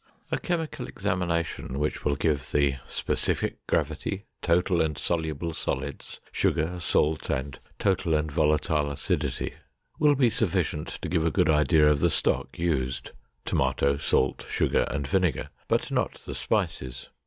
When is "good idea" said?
11.29-11.87